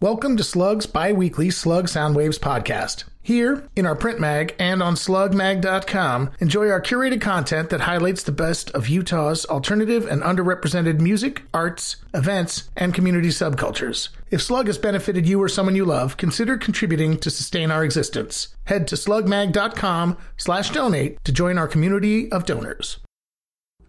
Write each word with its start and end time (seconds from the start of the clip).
Welcome 0.00 0.36
to 0.36 0.44
Slug's 0.44 0.86
bi 0.86 1.10
weekly 1.10 1.50
Slug 1.50 1.86
Soundwaves 1.86 2.38
podcast. 2.38 3.02
Here, 3.20 3.68
in 3.74 3.84
our 3.84 3.96
print 3.96 4.20
mag 4.20 4.54
and 4.56 4.80
on 4.80 4.94
slugmag.com, 4.94 6.30
enjoy 6.38 6.70
our 6.70 6.80
curated 6.80 7.20
content 7.20 7.70
that 7.70 7.80
highlights 7.80 8.22
the 8.22 8.30
best 8.30 8.70
of 8.70 8.86
Utah's 8.86 9.44
alternative 9.46 10.06
and 10.06 10.22
underrepresented 10.22 11.00
music, 11.00 11.42
arts, 11.52 11.96
events, 12.14 12.70
and 12.76 12.94
community 12.94 13.30
subcultures. 13.30 14.10
If 14.30 14.40
Slug 14.40 14.68
has 14.68 14.78
benefited 14.78 15.26
you 15.26 15.42
or 15.42 15.48
someone 15.48 15.74
you 15.74 15.84
love, 15.84 16.16
consider 16.16 16.56
contributing 16.56 17.18
to 17.18 17.28
sustain 17.28 17.72
our 17.72 17.82
existence. 17.82 18.54
Head 18.66 18.86
to 18.86 18.94
slugmag.com 18.94 20.16
slash 20.36 20.70
donate 20.70 21.24
to 21.24 21.32
join 21.32 21.58
our 21.58 21.66
community 21.66 22.30
of 22.30 22.46
donors. 22.46 23.00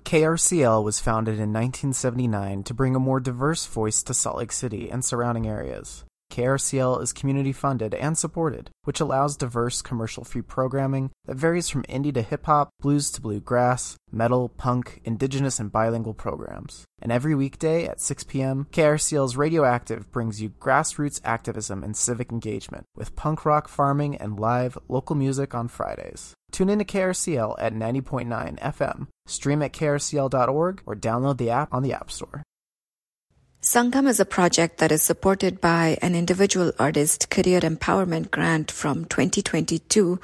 KRCL 0.10 0.84
was 0.84 1.00
founded 1.00 1.36
in 1.36 1.54
1979 1.54 2.64
to 2.64 2.74
bring 2.74 2.96
a 2.96 3.00
more 3.00 3.20
diverse 3.20 3.68
voice 3.68 4.02
to 4.02 4.16
Salt 4.16 4.38
Lake 4.38 4.52
City 4.52 4.90
and 4.90 5.06
surrounding 5.06 5.46
areas. 5.46 6.04
KRCL 6.32 7.00
is 7.04 7.14
community 7.14 7.54
funded 7.54 7.94
and 7.94 8.18
supported, 8.18 8.72
which 8.86 9.00
allows 9.00 9.38
diverse 9.38 9.84
commercial 9.84 10.24
free 10.24 10.42
programming 10.42 11.12
that 11.26 11.38
varies 11.38 11.70
from 11.70 11.84
indie 11.84 12.12
to 12.12 12.24
hip 12.24 12.48
hop, 12.48 12.70
blues 12.82 13.12
to 13.12 13.22
bluegrass, 13.22 13.98
metal, 14.12 14.50
punk, 14.50 15.00
indigenous, 15.04 15.60
and 15.60 15.72
bilingual 15.72 16.16
programs. 16.16 16.86
And 17.00 17.12
every 17.12 17.36
weekday 17.36 17.86
at 17.86 18.02
6 18.02 18.24
p.m., 18.24 18.66
KRCL's 18.72 19.38
Radioactive 19.38 20.12
brings 20.12 20.42
you 20.42 20.50
grassroots 20.50 21.22
activism 21.24 21.84
and 21.84 21.96
civic 21.96 22.32
engagement 22.32 22.86
with 22.96 23.16
punk 23.16 23.46
rock 23.46 23.68
farming 23.68 24.16
and 24.16 24.40
live 24.40 24.76
local 24.88 25.16
music 25.16 25.54
on 25.54 25.68
Fridays. 25.68 26.34
Tune 26.52 26.70
in 26.70 26.80
to 26.80 26.86
KRCL 26.86 27.56
at 27.60 27.74
90.9 27.74 28.60
FM, 28.60 29.08
stream 29.26 29.62
at 29.62 29.74
krcl.org, 29.74 30.82
or 30.86 30.96
download 30.96 31.38
the 31.38 31.50
app 31.50 31.74
on 31.74 31.84
the 31.84 31.94
App 31.94 32.12
Store. 32.12 32.44
Sangam 33.62 34.08
is 34.08 34.22
a 34.22 34.26
project 34.26 34.78
that 34.78 34.92
is 34.92 35.04
supported 35.04 35.60
by 35.60 35.98
an 36.02 36.16
individual 36.16 36.72
artist 36.80 37.30
career 37.30 37.60
empowerment 37.60 38.32
grant 38.32 38.72
from 38.72 39.04
2022 39.04 40.18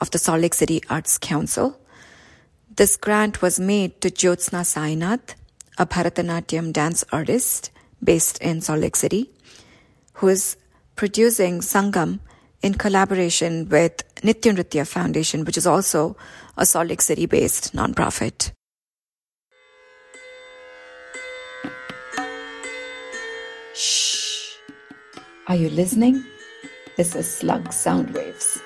of 0.00 0.10
the 0.10 0.18
Salt 0.18 0.40
Lake 0.40 0.54
City 0.54 0.80
Arts 0.88 1.18
Council. 1.18 1.78
This 2.74 2.96
grant 2.96 3.42
was 3.42 3.60
made 3.60 4.00
to 4.00 4.10
Jyothsna 4.10 4.62
Sainath, 4.62 5.34
a 5.76 5.84
Bharatanatyam 5.84 6.72
dance 6.72 7.04
artist 7.12 7.70
based 8.02 8.40
in 8.40 8.62
Salt 8.62 8.80
Lake 8.80 8.96
City, 8.96 9.30
who 10.14 10.28
is 10.28 10.56
producing 10.96 11.60
Sangam 11.60 12.20
in 12.62 12.72
collaboration 12.72 13.68
with 13.68 14.02
Nitya 14.22 14.54
Nritya 14.54 14.86
Foundation, 14.86 15.44
which 15.44 15.56
is 15.56 15.66
also 15.66 16.16
a 16.56 16.66
Salt 16.66 16.88
Lake 16.88 17.02
City 17.02 17.26
based 17.26 17.74
nonprofit. 17.74 18.52
Shh. 23.74 24.56
Are 25.46 25.56
you 25.56 25.70
listening? 25.70 26.24
This 26.96 27.14
is 27.14 27.32
Slug 27.32 27.72
Sound 27.72 28.10
Waves. 28.10 28.60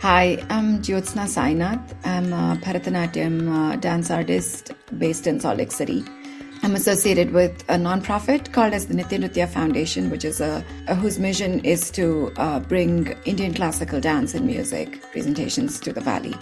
Hi, 0.00 0.44
I'm 0.50 0.82
Jyothsna 0.82 1.24
Sainath. 1.24 1.94
I'm 2.04 2.30
a 2.30 2.56
Bharatanatyam 2.60 3.48
uh, 3.50 3.76
dance 3.76 4.10
artist 4.10 4.72
based 4.98 5.26
in 5.26 5.40
Salt 5.40 5.56
Lake 5.56 5.72
City. 5.72 6.04
I'm 6.62 6.74
associated 6.74 7.32
with 7.32 7.62
a 7.70 7.76
nonprofit 7.76 8.52
called 8.52 8.74
as 8.74 8.88
the 8.88 8.94
Nitya 8.94 9.48
Foundation, 9.48 10.10
which 10.10 10.22
is 10.22 10.42
a, 10.42 10.62
a 10.86 10.94
whose 10.94 11.18
mission 11.18 11.64
is 11.64 11.90
to 11.92 12.30
uh, 12.36 12.60
bring 12.60 13.16
Indian 13.24 13.54
classical 13.54 13.98
dance 13.98 14.34
and 14.34 14.44
music 14.44 15.00
presentations 15.12 15.80
to 15.80 15.94
the 15.94 16.02
valley. 16.02 16.34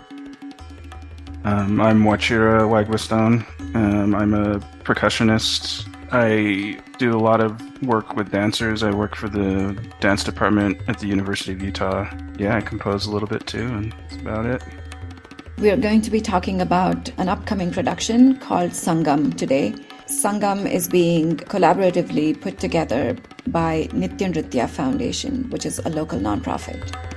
Um, 1.44 1.80
I'm 1.80 2.02
Wachira 2.02 2.62
Waigwa-Stone. 2.62 3.46
Um, 3.74 4.16
I'm 4.16 4.34
a 4.34 4.58
percussionist. 4.82 5.86
I 6.12 6.78
do 6.98 7.16
a 7.16 7.18
lot 7.18 7.40
of 7.40 7.60
work 7.82 8.16
with 8.16 8.30
dancers. 8.30 8.82
I 8.82 8.90
work 8.90 9.16
for 9.16 9.28
the 9.28 9.76
dance 10.00 10.24
department 10.24 10.80
at 10.88 10.98
the 10.98 11.06
University 11.06 11.52
of 11.52 11.62
Utah. 11.62 12.08
Yeah, 12.38 12.56
I 12.56 12.60
compose 12.60 13.06
a 13.06 13.10
little 13.10 13.28
bit 13.28 13.46
too, 13.46 13.66
and 13.66 13.92
that's 13.92 14.16
about 14.16 14.46
it. 14.46 14.62
We 15.58 15.70
are 15.70 15.76
going 15.76 16.02
to 16.02 16.10
be 16.10 16.20
talking 16.20 16.60
about 16.60 17.10
an 17.18 17.28
upcoming 17.28 17.70
production 17.70 18.36
called 18.38 18.70
Sangam 18.72 19.36
today. 19.36 19.74
Sangam 20.06 20.70
is 20.70 20.88
being 20.88 21.36
collaboratively 21.36 22.40
put 22.40 22.58
together 22.58 23.16
by 23.46 23.88
Nitya 23.92 24.34
Nritya 24.34 24.68
Foundation, 24.68 25.48
which 25.50 25.64
is 25.64 25.78
a 25.78 25.88
local 25.88 26.18
nonprofit. 26.18 27.13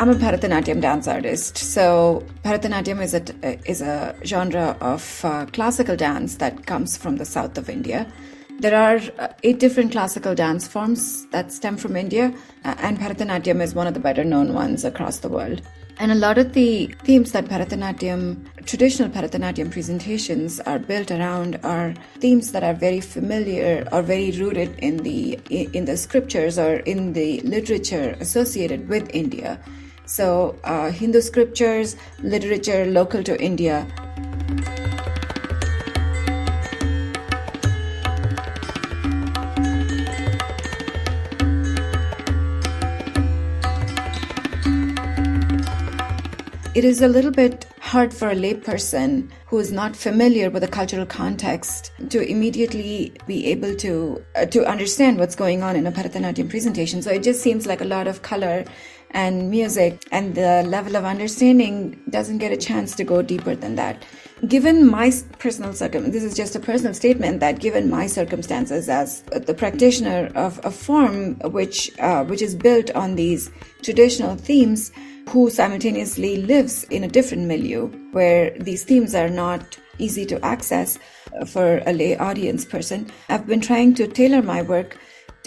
I'm 0.00 0.10
a 0.10 0.14
Bharatanatyam 0.14 0.80
dance 0.80 1.08
artist. 1.08 1.58
So 1.58 2.24
Bharatanatyam 2.44 3.02
is 3.02 3.14
a 3.14 3.68
is 3.68 3.80
a 3.82 4.14
genre 4.24 4.76
of 4.80 5.24
uh, 5.24 5.46
classical 5.46 5.96
dance 5.96 6.36
that 6.36 6.66
comes 6.66 6.96
from 6.96 7.16
the 7.16 7.24
south 7.24 7.58
of 7.58 7.68
India. 7.68 8.06
There 8.60 8.76
are 8.76 9.00
uh, 9.18 9.32
eight 9.42 9.58
different 9.58 9.90
classical 9.90 10.36
dance 10.36 10.68
forms 10.68 11.26
that 11.32 11.50
stem 11.50 11.76
from 11.76 11.96
India, 11.96 12.32
uh, 12.64 12.76
and 12.78 12.96
Bharatanatyam 12.96 13.60
is 13.60 13.74
one 13.74 13.88
of 13.88 13.94
the 13.94 13.98
better 13.98 14.22
known 14.22 14.54
ones 14.54 14.84
across 14.84 15.18
the 15.18 15.28
world. 15.28 15.62
And 15.98 16.12
a 16.12 16.14
lot 16.14 16.38
of 16.38 16.52
the 16.52 16.94
themes 17.02 17.32
that 17.32 17.46
Bharatanatyam, 17.46 18.66
traditional 18.66 19.08
Bharatanatyam 19.08 19.72
presentations 19.72 20.60
are 20.60 20.78
built 20.78 21.10
around 21.10 21.58
are 21.64 21.92
themes 22.20 22.52
that 22.52 22.62
are 22.62 22.74
very 22.74 23.00
familiar 23.00 23.84
or 23.90 24.02
very 24.02 24.30
rooted 24.30 24.78
in 24.78 24.98
the 24.98 25.40
in 25.50 25.86
the 25.86 25.96
scriptures 25.96 26.56
or 26.56 26.76
in 26.94 27.14
the 27.14 27.40
literature 27.40 28.16
associated 28.20 28.88
with 28.88 29.10
India. 29.12 29.58
So, 30.08 30.58
uh, 30.64 30.90
Hindu 30.90 31.20
scriptures, 31.20 31.94
literature 32.22 32.86
local 32.86 33.22
to 33.24 33.38
India. 33.40 33.86
It 46.74 46.84
is 46.84 47.02
a 47.02 47.08
little 47.08 47.32
bit 47.32 47.66
hard 47.80 48.14
for 48.14 48.30
a 48.30 48.34
layperson 48.34 49.30
who 49.46 49.58
is 49.58 49.72
not 49.72 49.96
familiar 49.96 50.48
with 50.48 50.62
the 50.62 50.68
cultural 50.68 51.04
context 51.04 51.90
to 52.08 52.20
immediately 52.20 53.12
be 53.26 53.46
able 53.46 53.74
to 53.76 54.24
uh, 54.36 54.46
to 54.46 54.64
understand 54.64 55.18
what's 55.18 55.34
going 55.34 55.62
on 55.62 55.74
in 55.74 55.86
a 55.86 55.92
Bharatanatyam 55.92 56.48
presentation. 56.48 57.02
So 57.02 57.10
it 57.10 57.22
just 57.22 57.42
seems 57.42 57.66
like 57.66 57.80
a 57.80 57.84
lot 57.84 58.06
of 58.06 58.22
color 58.22 58.64
and 59.12 59.50
music 59.50 60.06
and 60.10 60.34
the 60.34 60.62
level 60.64 60.96
of 60.96 61.04
understanding 61.04 62.00
doesn't 62.10 62.38
get 62.38 62.52
a 62.52 62.56
chance 62.56 62.94
to 62.96 63.04
go 63.04 63.22
deeper 63.22 63.54
than 63.54 63.74
that. 63.76 64.04
Given 64.46 64.86
my 64.86 65.10
personal 65.38 65.72
circum 65.72 66.10
this 66.10 66.22
is 66.22 66.36
just 66.36 66.54
a 66.54 66.60
personal 66.60 66.94
statement 66.94 67.40
that 67.40 67.58
given 67.58 67.90
my 67.90 68.06
circumstances 68.06 68.88
as 68.88 69.22
the 69.22 69.54
practitioner 69.54 70.30
of 70.34 70.60
a 70.64 70.70
form 70.70 71.34
which 71.50 71.90
uh, 71.98 72.24
which 72.24 72.42
is 72.42 72.54
built 72.54 72.90
on 72.92 73.16
these 73.16 73.50
traditional 73.82 74.36
themes 74.36 74.92
who 75.28 75.50
simultaneously 75.50 76.38
lives 76.42 76.84
in 76.84 77.04
a 77.04 77.08
different 77.08 77.46
milieu 77.46 77.88
where 78.12 78.50
these 78.58 78.84
themes 78.84 79.14
are 79.14 79.28
not 79.28 79.78
easy 79.98 80.24
to 80.24 80.42
access 80.44 80.98
for 81.46 81.82
a 81.86 81.92
lay 81.92 82.16
audience 82.16 82.64
person 82.64 83.10
i've 83.28 83.46
been 83.46 83.60
trying 83.60 83.94
to 83.94 84.06
tailor 84.06 84.40
my 84.40 84.62
work 84.62 84.96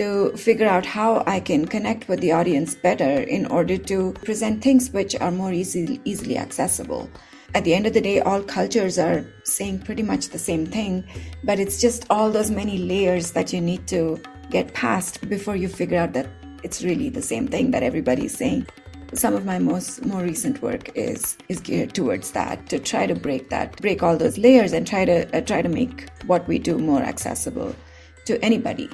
to 0.02 0.36
figure 0.36 0.68
out 0.68 0.84
how 0.84 1.24
I 1.28 1.40
can 1.40 1.68
connect 1.68 2.08
with 2.08 2.22
the 2.22 2.32
audience 2.32 2.74
better 2.74 3.22
in 3.22 3.46
order 3.46 3.78
to 3.78 4.14
present 4.26 4.64
things 4.64 4.90
which 4.90 5.16
are 5.16 5.30
more 5.30 5.54
easy, 5.54 6.02
easily 6.06 6.40
accessible. 6.40 7.08
At 7.54 7.66
the 7.66 7.76
end 7.76 7.86
of 7.86 7.94
the 7.94 8.02
day, 8.02 8.20
all 8.20 8.42
cultures 8.42 8.98
are 8.98 9.24
saying 9.44 9.82
pretty 9.82 10.02
much 10.02 10.30
the 10.30 10.40
same 10.40 10.66
thing, 10.66 11.04
but 11.44 11.60
it's 11.60 11.80
just 11.80 12.08
all 12.10 12.32
those 12.32 12.50
many 12.50 12.80
layers 12.80 13.34
that 13.34 13.54
you 13.54 13.62
need 13.62 13.88
to 13.90 14.20
get 14.50 14.74
past 14.74 15.30
before 15.30 15.56
you 15.56 15.68
figure 15.68 16.00
out 16.00 16.14
that 16.14 16.28
it's 16.64 16.84
really 16.84 17.10
the 17.10 17.22
same 17.22 17.48
thing 17.48 17.70
that 17.70 17.84
everybody's 17.84 18.36
saying. 18.36 18.66
Some 19.14 19.36
of 19.36 19.46
my 19.46 19.60
most 19.60 20.04
more 20.04 20.24
recent 20.24 20.64
work 20.64 20.90
is 20.96 21.38
is 21.48 21.60
geared 21.60 21.94
towards 21.94 22.32
that 22.32 22.68
to 22.70 22.80
try 22.80 23.06
to 23.06 23.14
break 23.14 23.50
that, 23.50 23.80
break 23.80 24.02
all 24.02 24.18
those 24.18 24.40
layers, 24.40 24.74
and 24.74 24.88
try 24.88 25.06
to 25.06 25.38
uh, 25.38 25.42
try 25.42 25.62
to 25.62 25.70
make 25.70 26.10
what 26.26 26.48
we 26.48 26.58
do 26.58 26.80
more 26.80 27.04
accessible 27.04 27.76
to 28.26 28.44
anybody. 28.44 28.90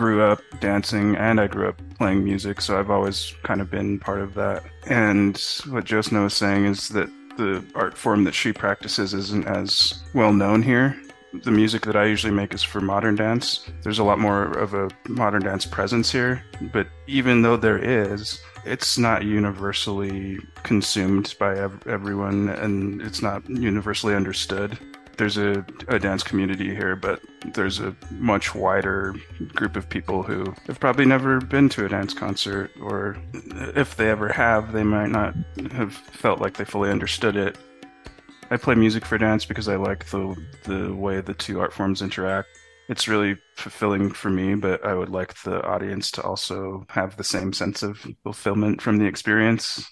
Grew 0.00 0.22
up 0.22 0.40
dancing 0.60 1.14
and 1.16 1.38
I 1.38 1.46
grew 1.46 1.68
up 1.68 1.78
playing 1.98 2.24
music, 2.24 2.62
so 2.62 2.78
I've 2.78 2.88
always 2.88 3.34
kind 3.42 3.60
of 3.60 3.70
been 3.70 3.98
part 3.98 4.22
of 4.22 4.32
that. 4.32 4.64
And 4.86 5.36
what 5.68 5.84
Jyothsna 5.84 6.22
was 6.22 6.32
saying 6.32 6.64
is 6.64 6.88
that 6.88 7.10
the 7.36 7.62
art 7.74 7.98
form 7.98 8.24
that 8.24 8.32
she 8.32 8.50
practices 8.50 9.12
isn't 9.12 9.46
as 9.46 10.02
well 10.14 10.32
known 10.32 10.62
here. 10.62 10.98
The 11.42 11.50
music 11.50 11.82
that 11.82 11.96
I 11.96 12.06
usually 12.06 12.32
make 12.32 12.54
is 12.54 12.62
for 12.62 12.80
modern 12.80 13.14
dance. 13.14 13.68
There's 13.82 13.98
a 13.98 14.02
lot 14.02 14.18
more 14.18 14.44
of 14.44 14.72
a 14.72 14.88
modern 15.06 15.42
dance 15.42 15.66
presence 15.66 16.10
here, 16.10 16.42
but 16.72 16.86
even 17.06 17.42
though 17.42 17.58
there 17.58 17.76
is, 17.76 18.40
it's 18.64 18.96
not 18.96 19.26
universally 19.26 20.38
consumed 20.62 21.34
by 21.38 21.58
ev- 21.58 21.86
everyone 21.86 22.48
and 22.48 23.02
it's 23.02 23.20
not 23.20 23.46
universally 23.50 24.14
understood 24.14 24.78
there's 25.20 25.36
a, 25.36 25.62
a 25.88 25.98
dance 25.98 26.22
community 26.22 26.74
here, 26.74 26.96
but 26.96 27.20
there's 27.54 27.80
a 27.80 27.96
much 28.12 28.54
wider 28.54 29.14
group 29.54 29.76
of 29.76 29.88
people 29.88 30.22
who 30.22 30.54
have 30.66 30.80
probably 30.80 31.06
never 31.06 31.40
been 31.40 31.68
to 31.70 31.86
a 31.86 31.88
dance 31.88 32.14
concert, 32.14 32.70
or 32.80 33.16
if 33.74 33.96
they 33.96 34.10
ever 34.10 34.28
have, 34.28 34.72
they 34.72 34.82
might 34.82 35.10
not 35.10 35.34
have 35.72 35.94
felt 35.94 36.40
like 36.40 36.56
they 36.56 36.64
fully 36.64 36.90
understood 36.90 37.36
it. 37.36 37.56
I 38.50 38.56
play 38.56 38.74
music 38.74 39.04
for 39.04 39.16
dance 39.16 39.44
because 39.44 39.68
I 39.68 39.76
like 39.76 40.06
the 40.06 40.36
the 40.64 40.94
way 40.94 41.20
the 41.20 41.34
two 41.34 41.60
art 41.60 41.72
forms 41.72 42.02
interact. 42.02 42.48
It's 42.88 43.06
really 43.06 43.36
fulfilling 43.54 44.10
for 44.10 44.30
me, 44.30 44.56
but 44.56 44.84
I 44.84 44.94
would 44.94 45.10
like 45.10 45.34
the 45.42 45.62
audience 45.64 46.10
to 46.12 46.22
also 46.22 46.84
have 46.88 47.16
the 47.16 47.24
same 47.24 47.52
sense 47.52 47.84
of 47.84 48.04
fulfillment 48.24 48.82
from 48.82 48.98
the 48.98 49.06
experience. 49.06 49.88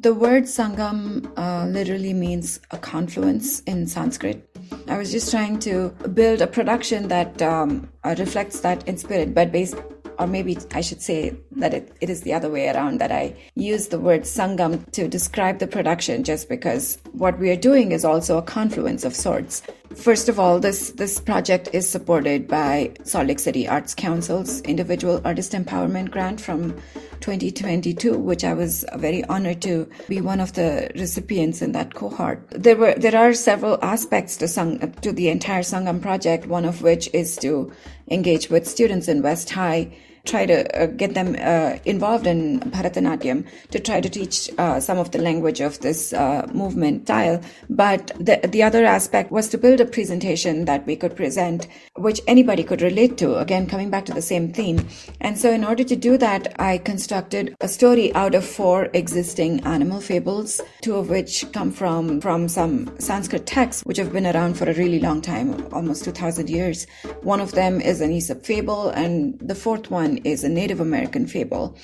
The 0.00 0.14
word 0.14 0.44
Sangam 0.44 1.30
uh, 1.36 1.66
literally 1.66 2.14
means 2.14 2.58
a 2.70 2.78
confluence 2.78 3.60
in 3.64 3.86
Sanskrit. 3.86 4.48
I 4.88 4.96
was 4.96 5.12
just 5.12 5.30
trying 5.30 5.58
to 5.58 5.90
build 6.14 6.40
a 6.40 6.46
production 6.46 7.08
that 7.08 7.42
um, 7.42 7.86
uh, 8.02 8.14
reflects 8.18 8.60
that 8.60 8.88
in 8.88 8.96
spirit, 8.96 9.34
but 9.34 9.52
based, 9.52 9.74
or 10.18 10.26
maybe 10.26 10.56
I 10.72 10.80
should 10.80 11.02
say 11.02 11.36
that 11.56 11.74
it, 11.74 11.92
it 12.00 12.08
is 12.08 12.22
the 12.22 12.32
other 12.32 12.48
way 12.48 12.70
around, 12.70 12.98
that 13.02 13.12
I 13.12 13.36
use 13.56 13.88
the 13.88 13.98
word 13.98 14.22
Sangam 14.22 14.90
to 14.92 15.06
describe 15.06 15.58
the 15.58 15.66
production 15.66 16.24
just 16.24 16.48
because 16.48 16.96
what 17.12 17.38
we 17.38 17.50
are 17.50 17.56
doing 17.56 17.92
is 17.92 18.02
also 18.02 18.38
a 18.38 18.42
confluence 18.42 19.04
of 19.04 19.14
sorts. 19.14 19.62
First 19.94 20.30
of 20.30 20.40
all, 20.40 20.60
this, 20.60 20.92
this 20.92 21.20
project 21.20 21.68
is 21.74 21.86
supported 21.86 22.48
by 22.48 22.94
Salt 23.04 23.26
Lake 23.26 23.38
City 23.38 23.68
Arts 23.68 23.94
Council's 23.94 24.62
Individual 24.62 25.20
Artist 25.26 25.52
Empowerment 25.52 26.10
Grant 26.10 26.40
from 26.40 26.74
2022, 27.20 28.18
which 28.18 28.44
I 28.44 28.54
was 28.54 28.84
very 28.96 29.24
honored 29.24 29.62
to 29.62 29.88
be 30.08 30.20
one 30.20 30.40
of 30.40 30.54
the 30.54 30.90
recipients 30.94 31.62
in 31.62 31.72
that 31.72 31.94
cohort. 31.94 32.46
There 32.50 32.76
were 32.76 32.94
there 32.94 33.16
are 33.16 33.32
several 33.32 33.78
aspects 33.82 34.36
to 34.38 34.48
Sang, 34.48 34.92
to 35.02 35.12
the 35.12 35.28
entire 35.28 35.62
Sangam 35.62 36.00
project. 36.00 36.46
One 36.46 36.64
of 36.64 36.82
which 36.82 37.08
is 37.12 37.36
to 37.38 37.72
engage 38.10 38.50
with 38.50 38.66
students 38.66 39.08
in 39.08 39.22
West 39.22 39.50
High 39.50 39.92
try 40.24 40.46
to 40.46 40.82
uh, 40.82 40.86
get 40.86 41.14
them 41.14 41.36
uh, 41.40 41.78
involved 41.84 42.26
in 42.26 42.60
Bharatanatyam 42.60 43.46
to 43.70 43.80
try 43.80 44.00
to 44.00 44.08
teach 44.08 44.50
uh, 44.58 44.80
some 44.80 44.98
of 44.98 45.10
the 45.10 45.18
language 45.18 45.60
of 45.60 45.80
this 45.80 46.12
uh, 46.12 46.46
movement 46.52 47.06
style. 47.06 47.40
But 47.68 48.08
the, 48.18 48.40
the 48.48 48.62
other 48.62 48.84
aspect 48.84 49.30
was 49.30 49.48
to 49.48 49.58
build 49.58 49.80
a 49.80 49.84
presentation 49.84 50.64
that 50.66 50.86
we 50.86 50.96
could 50.96 51.16
present, 51.16 51.66
which 51.96 52.20
anybody 52.26 52.62
could 52.62 52.82
relate 52.82 53.16
to. 53.18 53.38
Again, 53.38 53.66
coming 53.66 53.90
back 53.90 54.04
to 54.06 54.12
the 54.12 54.22
same 54.22 54.52
theme. 54.52 54.86
And 55.20 55.38
so, 55.38 55.50
in 55.50 55.64
order 55.64 55.84
to 55.84 55.96
do 55.96 56.16
that, 56.18 56.54
I 56.60 56.78
constructed 56.78 57.54
a 57.60 57.68
story 57.68 58.14
out 58.14 58.34
of 58.34 58.44
four 58.44 58.88
existing 58.94 59.60
animal 59.60 60.00
fables, 60.00 60.60
two 60.82 60.96
of 60.96 61.10
which 61.10 61.50
come 61.52 61.70
from 61.70 62.20
from 62.20 62.48
some 62.48 62.92
Sanskrit 62.98 63.46
texts, 63.46 63.82
which 63.84 63.98
have 63.98 64.12
been 64.12 64.26
around 64.26 64.54
for 64.54 64.68
a 64.68 64.74
really 64.74 65.00
long 65.00 65.20
time, 65.20 65.66
almost 65.72 66.04
2,000 66.04 66.48
years. 66.48 66.86
One 67.22 67.40
of 67.40 67.52
them 67.52 67.80
is 67.80 68.00
an 68.00 68.10
Aesop 68.12 68.44
fable, 68.44 68.90
and 68.90 69.38
the 69.40 69.54
fourth 69.54 69.90
one 69.90 70.09
is 70.18 70.44
a 70.44 70.48
Native 70.48 70.80
American 70.80 71.26
fable. 71.26 71.76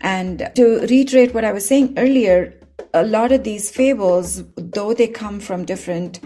And 0.00 0.50
to 0.56 0.80
reiterate 0.88 1.34
what 1.34 1.44
I 1.44 1.52
was 1.52 1.66
saying 1.66 1.94
earlier, 1.96 2.58
a 2.92 3.04
lot 3.04 3.32
of 3.32 3.44
these 3.44 3.70
fables, 3.70 4.42
though 4.56 4.94
they 4.94 5.08
come 5.08 5.40
from 5.40 5.64
different 5.64 6.20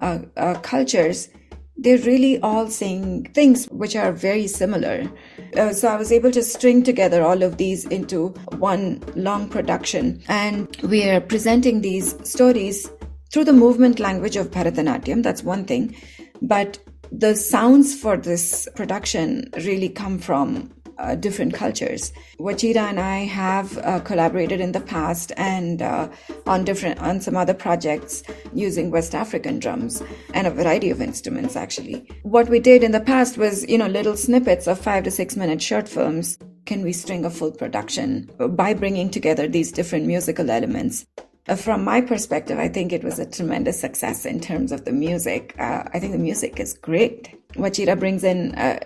uh, 0.00 0.20
uh, 0.36 0.54
cultures, 0.60 1.28
they're 1.76 1.98
really 1.98 2.40
all 2.40 2.68
saying 2.68 3.24
things 3.34 3.66
which 3.66 3.96
are 3.96 4.12
very 4.12 4.46
similar. 4.46 5.10
Uh, 5.56 5.72
so 5.72 5.88
I 5.88 5.96
was 5.96 6.12
able 6.12 6.30
to 6.30 6.42
string 6.42 6.82
together 6.82 7.22
all 7.22 7.42
of 7.42 7.56
these 7.56 7.84
into 7.86 8.28
one 8.58 9.02
long 9.16 9.48
production. 9.48 10.22
And 10.28 10.74
we 10.82 11.08
are 11.08 11.20
presenting 11.20 11.80
these 11.80 12.14
stories 12.28 12.90
through 13.32 13.44
the 13.44 13.52
movement 13.52 13.98
language 13.98 14.36
of 14.36 14.50
Bharatanatyam. 14.50 15.22
That's 15.22 15.42
one 15.42 15.64
thing. 15.64 15.96
But 16.40 16.78
the 17.10 17.34
sounds 17.34 17.94
for 17.94 18.16
this 18.16 18.68
production 18.74 19.50
really 19.64 19.88
come 19.88 20.18
from 20.18 20.72
uh, 20.98 21.14
different 21.14 21.54
cultures. 21.54 22.12
Wachira 22.38 22.88
and 22.88 23.00
I 23.00 23.18
have 23.24 23.78
uh, 23.78 24.00
collaborated 24.00 24.60
in 24.60 24.72
the 24.72 24.80
past 24.80 25.32
and 25.36 25.82
uh, 25.82 26.08
on 26.46 26.64
different 26.64 27.00
on 27.00 27.20
some 27.20 27.36
other 27.36 27.54
projects 27.54 28.22
using 28.52 28.90
West 28.90 29.14
African 29.14 29.58
drums 29.58 30.02
and 30.32 30.46
a 30.46 30.50
variety 30.50 30.90
of 30.90 31.00
instruments. 31.00 31.56
Actually, 31.56 32.08
what 32.22 32.48
we 32.48 32.60
did 32.60 32.82
in 32.82 32.92
the 32.92 33.00
past 33.00 33.38
was 33.38 33.68
you 33.68 33.78
know 33.78 33.86
little 33.86 34.16
snippets 34.16 34.66
of 34.66 34.78
five 34.78 35.04
to 35.04 35.10
six 35.10 35.36
minute 35.36 35.62
short 35.62 35.88
films. 35.88 36.38
Can 36.66 36.82
we 36.82 36.94
string 36.94 37.26
a 37.26 37.30
full 37.30 37.52
production 37.52 38.30
by 38.38 38.72
bringing 38.72 39.10
together 39.10 39.46
these 39.46 39.70
different 39.70 40.06
musical 40.06 40.50
elements? 40.50 41.04
Uh, 41.46 41.56
from 41.56 41.84
my 41.84 42.00
perspective, 42.00 42.58
I 42.58 42.68
think 42.68 42.90
it 42.92 43.04
was 43.04 43.18
a 43.18 43.26
tremendous 43.26 43.78
success 43.78 44.24
in 44.24 44.40
terms 44.40 44.72
of 44.72 44.86
the 44.86 44.92
music. 44.92 45.54
Uh, 45.58 45.84
I 45.92 45.98
think 46.00 46.12
the 46.12 46.18
music 46.18 46.58
is 46.58 46.72
great. 46.72 47.36
Wachira 47.52 47.98
brings 47.98 48.24
in 48.24 48.54
uh, 48.54 48.80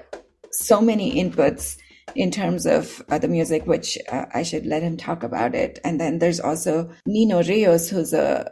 so 0.50 0.80
many 0.80 1.22
inputs 1.22 1.78
in 2.14 2.30
terms 2.30 2.66
of 2.66 3.02
uh, 3.08 3.18
the 3.18 3.28
music, 3.28 3.66
which 3.66 3.98
uh, 4.10 4.26
I 4.34 4.42
should 4.42 4.66
let 4.66 4.82
him 4.82 4.96
talk 4.96 5.22
about 5.22 5.54
it. 5.54 5.78
And 5.84 6.00
then 6.00 6.18
there's 6.18 6.40
also 6.40 6.90
Nino 7.06 7.42
Rios, 7.42 7.88
who's 7.88 8.12
a 8.12 8.50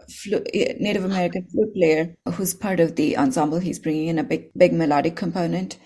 Native 0.78 1.04
American 1.04 1.46
flute 1.48 1.74
player, 1.74 2.16
who's 2.32 2.54
part 2.54 2.80
of 2.80 2.96
the 2.96 3.16
ensemble. 3.16 3.58
He's 3.58 3.78
bringing 3.78 4.08
in 4.08 4.18
a 4.18 4.24
big, 4.24 4.50
big 4.56 4.72
melodic 4.72 5.16
component. 5.16 5.78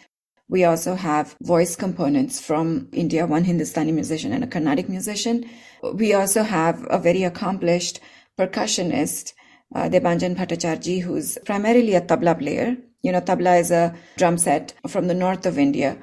We 0.49 0.65
also 0.65 0.95
have 0.95 1.37
voice 1.43 1.77
components 1.77 2.41
from 2.41 2.89
India, 2.93 3.27
one 3.27 3.45
Hindustani 3.45 3.93
musician 3.93 4.33
and 4.33 4.43
a 4.43 4.49
Carnatic 4.49 4.89
musician. 4.89 5.49
We 5.95 6.13
also 6.13 6.43
have 6.43 6.87
a 6.91 6.99
very 6.99 7.23
accomplished 7.23 8.01
percussionist, 8.37 9.33
uh, 9.75 9.89
Debanjan 9.89 10.37
Bhattacharjee, 10.37 11.03
who's 11.03 11.39
primarily 11.45 11.95
a 11.95 12.01
tabla 12.01 12.37
player. 12.37 12.77
You 13.03 13.13
know, 13.13 13.21
tabla 13.21 13.61
is 13.61 13.71
a 13.71 13.95
drum 14.17 14.39
set 14.39 14.75
from 14.89 15.07
the 15.07 15.15
north 15.15 15.47
of 15.47 15.57
India 15.57 15.97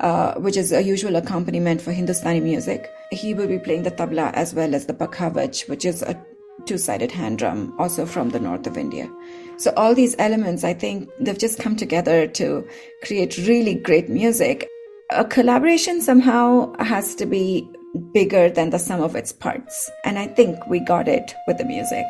uh, 0.00 0.34
which 0.34 0.56
is 0.56 0.72
a 0.72 0.82
usual 0.82 1.16
accompaniment 1.16 1.80
for 1.80 1.92
Hindustani 1.92 2.40
music. 2.40 2.90
He 3.10 3.34
will 3.34 3.46
be 3.46 3.58
playing 3.58 3.84
the 3.84 3.90
tabla 3.90 4.32
as 4.32 4.54
well 4.54 4.74
as 4.74 4.86
the 4.86 4.94
pakhavaj, 4.94 5.68
which 5.68 5.84
is 5.84 6.02
a 6.02 6.20
two 6.66 6.78
sided 6.78 7.12
hand 7.12 7.38
drum, 7.38 7.74
also 7.78 8.06
from 8.06 8.30
the 8.30 8.40
north 8.40 8.66
of 8.66 8.76
India. 8.76 9.10
So, 9.56 9.72
all 9.76 9.94
these 9.94 10.16
elements, 10.18 10.64
I 10.64 10.74
think 10.74 11.08
they've 11.20 11.38
just 11.38 11.58
come 11.58 11.76
together 11.76 12.26
to 12.26 12.66
create 13.04 13.38
really 13.38 13.74
great 13.74 14.08
music. 14.08 14.68
A 15.10 15.24
collaboration 15.24 16.00
somehow 16.00 16.74
has 16.80 17.14
to 17.16 17.26
be 17.26 17.68
bigger 18.12 18.50
than 18.50 18.70
the 18.70 18.78
sum 18.78 19.00
of 19.00 19.14
its 19.14 19.32
parts. 19.32 19.90
And 20.04 20.18
I 20.18 20.26
think 20.26 20.66
we 20.66 20.80
got 20.80 21.06
it 21.06 21.34
with 21.46 21.58
the 21.58 21.64
music. 21.64 22.04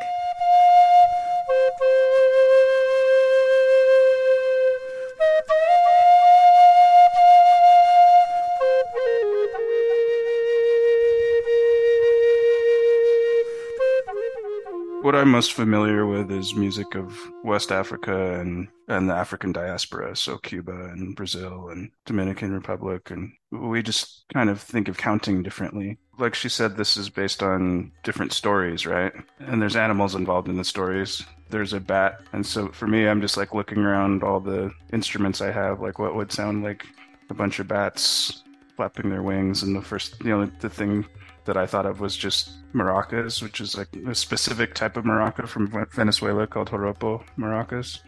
What 15.04 15.14
I'm 15.14 15.30
most 15.30 15.52
familiar 15.52 16.06
with 16.06 16.32
is 16.32 16.54
music 16.54 16.94
of 16.94 17.14
West 17.44 17.70
Africa 17.70 18.40
and 18.40 18.68
and 18.88 19.10
the 19.10 19.14
African 19.14 19.52
diaspora, 19.52 20.16
so 20.16 20.38
Cuba 20.38 20.72
and 20.72 21.14
Brazil 21.14 21.68
and 21.68 21.90
Dominican 22.06 22.54
Republic, 22.54 23.10
and 23.10 23.30
we 23.50 23.82
just 23.82 24.24
kind 24.32 24.48
of 24.48 24.62
think 24.62 24.88
of 24.88 24.96
counting 24.96 25.42
differently. 25.42 25.98
Like 26.18 26.34
she 26.34 26.48
said, 26.48 26.76
this 26.76 26.96
is 26.96 27.10
based 27.10 27.42
on 27.42 27.92
different 28.02 28.32
stories, 28.32 28.86
right? 28.86 29.12
And 29.40 29.60
there's 29.60 29.76
animals 29.76 30.14
involved 30.14 30.48
in 30.48 30.56
the 30.56 30.64
stories. 30.64 31.22
There's 31.50 31.74
a 31.74 31.80
bat, 31.80 32.22
and 32.32 32.44
so 32.46 32.68
for 32.68 32.86
me, 32.86 33.06
I'm 33.06 33.20
just 33.20 33.36
like 33.36 33.52
looking 33.52 33.78
around 33.78 34.22
all 34.22 34.40
the 34.40 34.72
instruments 34.90 35.42
I 35.42 35.50
have, 35.50 35.82
like 35.82 35.98
what 35.98 36.16
would 36.16 36.32
sound 36.32 36.64
like 36.64 36.86
a 37.28 37.34
bunch 37.34 37.58
of 37.58 37.68
bats 37.68 38.42
flapping 38.74 39.10
their 39.10 39.22
wings, 39.22 39.62
and 39.62 39.76
the 39.76 39.82
first, 39.82 40.24
you 40.24 40.30
know, 40.30 40.50
the 40.60 40.70
thing 40.70 41.04
that 41.44 41.56
I 41.56 41.66
thought 41.66 41.86
of 41.86 42.00
was 42.00 42.16
just 42.16 42.50
maracas, 42.72 43.42
which 43.42 43.60
is 43.60 43.76
like 43.76 43.88
a 44.06 44.14
specific 44.14 44.74
type 44.74 44.96
of 44.96 45.04
maraca 45.04 45.46
from 45.46 45.70
Venezuela 45.92 46.46
called 46.46 46.70
joropo 46.70 47.22
maracas. 47.38 48.00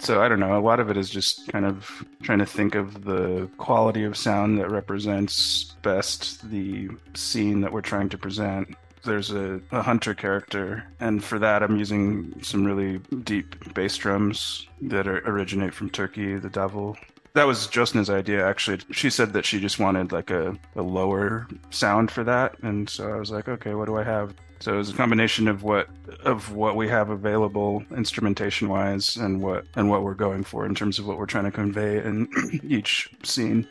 So 0.00 0.22
I 0.22 0.28
don't 0.28 0.40
know. 0.40 0.56
A 0.56 0.60
lot 0.62 0.78
of 0.80 0.90
it 0.90 0.96
is 0.96 1.10
just 1.10 1.48
kind 1.48 1.66
of 1.66 2.04
trying 2.22 2.38
to 2.38 2.46
think 2.46 2.74
of 2.76 3.04
the 3.04 3.48
quality 3.58 4.04
of 4.04 4.16
sound 4.16 4.58
that 4.58 4.70
represents 4.70 5.74
best 5.82 6.48
the 6.50 6.88
scene 7.14 7.60
that 7.62 7.72
we're 7.72 7.80
trying 7.80 8.08
to 8.10 8.18
present. 8.18 8.76
there's 9.04 9.30
a, 9.32 9.60
a 9.72 9.82
hunter 9.82 10.14
character, 10.14 10.84
and 11.00 11.24
for 11.24 11.38
that 11.38 11.62
I'm 11.62 11.76
using 11.78 12.34
some 12.42 12.64
really 12.64 12.98
deep 13.24 13.74
bass 13.74 13.96
drums 13.96 14.66
that 14.82 15.06
are, 15.08 15.18
originate 15.18 15.74
from 15.74 15.90
Turkey, 15.90 16.36
the 16.36 16.50
Davul. 16.50 16.96
That 17.38 17.46
was 17.46 17.68
Jyothsna's 17.68 18.10
idea, 18.10 18.44
actually. 18.44 18.80
She 18.90 19.10
said 19.10 19.32
that 19.34 19.46
she 19.46 19.60
just 19.60 19.78
wanted 19.78 20.10
like 20.10 20.32
a, 20.32 20.58
a 20.74 20.82
lower 20.82 21.46
sound 21.70 22.10
for 22.10 22.24
that, 22.24 22.58
and 22.64 22.90
so 22.90 23.12
I 23.12 23.16
was 23.16 23.30
like, 23.30 23.48
okay, 23.48 23.74
what 23.74 23.86
do 23.86 23.96
I 23.96 24.02
have? 24.02 24.34
So 24.58 24.74
it 24.74 24.78
was 24.78 24.90
a 24.90 24.94
combination 24.94 25.46
of 25.46 25.62
what 25.62 25.86
of 26.24 26.52
what 26.52 26.74
we 26.74 26.88
have 26.88 27.10
available 27.10 27.84
instrumentation 27.96 28.68
wise 28.68 29.16
and 29.16 29.40
what 29.40 29.66
and 29.76 29.88
what 29.88 30.02
we're 30.02 30.14
going 30.14 30.42
for 30.42 30.66
in 30.66 30.74
terms 30.74 30.98
of 30.98 31.06
what 31.06 31.16
we're 31.16 31.26
trying 31.26 31.44
to 31.44 31.52
convey 31.52 31.98
in 31.98 32.28
each 32.64 33.08
scene. 33.22 33.68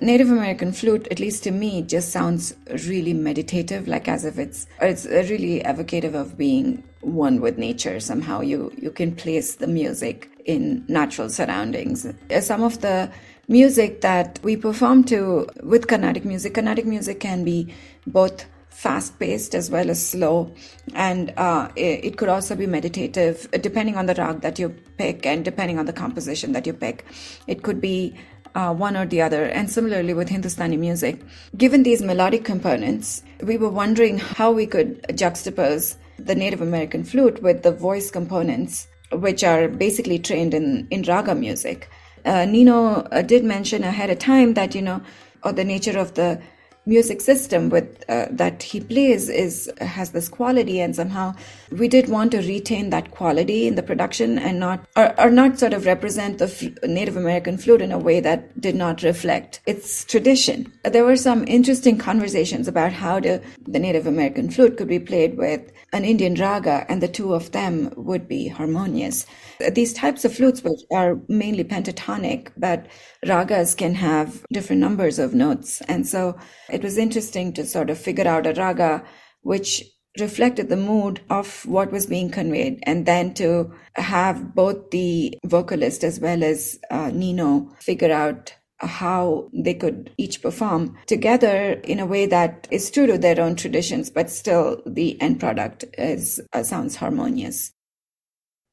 Native 0.00 0.30
American 0.30 0.72
flute, 0.72 1.06
at 1.10 1.20
least 1.20 1.42
to 1.44 1.50
me, 1.50 1.82
just 1.82 2.12
sounds 2.12 2.54
really 2.86 3.12
meditative, 3.12 3.86
like 3.86 4.08
as 4.08 4.24
if 4.24 4.38
it's 4.38 4.66
it's 4.80 5.04
really 5.04 5.60
evocative 5.60 6.14
of 6.14 6.38
being 6.38 6.82
one 7.02 7.42
with 7.42 7.58
nature. 7.58 8.00
Somehow, 8.00 8.40
you 8.40 8.72
you 8.80 8.90
can 8.90 9.14
place 9.14 9.56
the 9.56 9.66
music 9.66 10.30
in 10.48 10.82
natural 10.88 11.28
surroundings. 11.28 12.06
Some 12.40 12.62
of 12.62 12.80
the 12.80 13.10
music 13.48 14.00
that 14.00 14.40
we 14.42 14.56
perform 14.56 15.04
to 15.04 15.46
with 15.62 15.86
Carnatic 15.86 16.24
music, 16.24 16.54
Carnatic 16.54 16.86
music 16.86 17.20
can 17.20 17.44
be 17.44 17.72
both 18.06 18.46
fast 18.70 19.18
paced 19.18 19.54
as 19.54 19.70
well 19.70 19.90
as 19.90 20.04
slow. 20.04 20.52
And 20.94 21.34
uh, 21.36 21.68
it, 21.76 22.04
it, 22.04 22.16
could 22.16 22.28
also 22.28 22.54
be 22.54 22.66
meditative, 22.66 23.48
depending 23.60 23.96
on 23.96 24.06
the 24.06 24.14
rag 24.14 24.40
that 24.40 24.58
you 24.58 24.70
pick 24.96 25.26
and 25.26 25.44
depending 25.44 25.78
on 25.78 25.86
the 25.86 25.92
composition 25.92 26.52
that 26.52 26.66
you 26.66 26.72
pick. 26.72 27.04
It 27.46 27.62
could 27.62 27.80
be 27.80 28.16
uh, 28.54 28.72
one 28.72 28.96
or 28.96 29.04
the 29.04 29.20
other. 29.20 29.44
And 29.44 29.70
similarly 29.70 30.14
with 30.14 30.28
Hindustani 30.28 30.76
music, 30.76 31.20
given 31.56 31.82
these 31.82 32.02
melodic 32.02 32.44
components, 32.44 33.22
we 33.42 33.58
were 33.58 33.68
wondering 33.68 34.18
how 34.18 34.52
we 34.52 34.66
could 34.66 35.02
juxtapose 35.08 35.96
the 36.18 36.34
Native 36.34 36.62
American 36.62 37.04
flute 37.04 37.42
with 37.42 37.62
the 37.64 37.72
voice 37.72 38.10
components, 38.10 38.86
which 39.12 39.44
are 39.44 39.68
basically 39.68 40.18
trained 40.18 40.54
in, 40.54 40.86
in 40.90 41.02
raga 41.02 41.34
music. 41.34 41.88
Uh, 42.24 42.44
Nino 42.44 43.02
uh, 43.12 43.22
did 43.22 43.44
mention 43.44 43.84
ahead 43.84 44.10
of 44.10 44.18
time 44.18 44.54
that, 44.54 44.74
you 44.74 44.82
know, 44.82 45.00
or 45.42 45.52
the 45.52 45.64
nature 45.64 45.98
of 45.98 46.14
the 46.14 46.40
music 46.88 47.20
system 47.20 47.68
with 47.68 48.02
uh, 48.08 48.26
that 48.30 48.62
he 48.62 48.80
plays 48.80 49.28
is 49.28 49.70
has 49.80 50.12
this 50.12 50.28
quality 50.28 50.80
and 50.80 50.96
somehow 50.96 51.34
we 51.70 51.86
did 51.86 52.08
want 52.08 52.32
to 52.32 52.38
retain 52.38 52.88
that 52.88 53.10
quality 53.10 53.66
in 53.66 53.74
the 53.74 53.82
production 53.82 54.38
and 54.38 54.58
not 54.58 54.86
or, 54.96 55.08
or 55.20 55.30
not 55.30 55.58
sort 55.58 55.74
of 55.74 55.84
represent 55.84 56.38
the 56.38 56.78
native 56.84 57.16
american 57.16 57.58
flute 57.58 57.82
in 57.82 57.92
a 57.92 57.98
way 57.98 58.20
that 58.20 58.58
did 58.58 58.74
not 58.74 59.02
reflect 59.02 59.60
its 59.66 60.04
tradition. 60.04 60.72
There 60.82 61.04
were 61.04 61.16
some 61.16 61.46
interesting 61.46 61.98
conversations 61.98 62.66
about 62.66 62.92
how 62.92 63.20
the, 63.20 63.42
the 63.66 63.78
native 63.78 64.06
american 64.06 64.50
flute 64.50 64.78
could 64.78 64.88
be 64.88 64.98
played 64.98 65.36
with 65.36 65.70
an 65.92 66.04
indian 66.04 66.34
raga 66.36 66.86
and 66.88 67.02
the 67.02 67.08
two 67.08 67.34
of 67.34 67.52
them 67.52 67.92
would 67.96 68.26
be 68.26 68.48
harmonious. 68.48 69.26
These 69.72 69.92
types 69.92 70.24
of 70.24 70.34
flutes 70.34 70.64
which 70.64 70.80
are 70.90 71.18
mainly 71.28 71.64
pentatonic 71.64 72.50
but 72.56 72.86
ragas 73.24 73.76
can 73.76 73.94
have 73.94 74.44
different 74.52 74.80
numbers 74.80 75.18
of 75.18 75.34
notes. 75.34 75.82
And 75.82 76.06
so 76.06 76.38
it 76.78 76.84
was 76.84 76.96
interesting 76.96 77.52
to 77.54 77.66
sort 77.66 77.90
of 77.90 77.98
figure 77.98 78.28
out 78.28 78.46
a 78.46 78.52
raga 78.52 79.04
which 79.42 79.82
reflected 80.20 80.68
the 80.68 80.76
mood 80.76 81.20
of 81.28 81.66
what 81.66 81.90
was 81.90 82.06
being 82.06 82.30
conveyed 82.30 82.78
and 82.84 83.04
then 83.04 83.34
to 83.34 83.72
have 83.96 84.54
both 84.54 84.90
the 84.90 85.36
vocalist 85.44 86.04
as 86.04 86.20
well 86.20 86.44
as 86.44 86.78
uh, 86.90 87.10
Nino 87.10 87.68
figure 87.80 88.12
out 88.12 88.54
how 88.78 89.50
they 89.52 89.74
could 89.74 90.12
each 90.18 90.40
perform 90.40 90.96
together 91.06 91.72
in 91.82 91.98
a 91.98 92.06
way 92.06 92.26
that 92.26 92.68
is 92.70 92.92
true 92.92 93.08
to 93.08 93.18
their 93.18 93.40
own 93.40 93.56
traditions 93.56 94.08
but 94.08 94.30
still 94.30 94.80
the 94.86 95.20
end 95.20 95.40
product 95.40 95.84
is 95.98 96.40
uh, 96.52 96.62
sounds 96.62 96.94
harmonious. 96.94 97.72